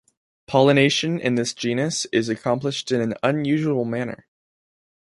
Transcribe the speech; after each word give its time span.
Pollination 0.47 1.19
in 1.19 1.35
this 1.35 1.53
genus 1.53 2.05
is 2.11 2.27
accomplished 2.27 2.91
in 2.91 3.01
an 3.01 3.13
unusual 3.21 3.85
manner. 3.85 4.25